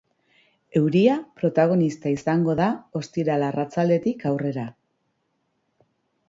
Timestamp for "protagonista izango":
1.41-2.55